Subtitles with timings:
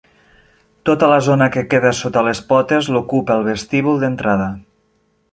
[0.89, 4.49] Tota la zona que queda sota les potes l'ocupa el vestíbul d'entrada.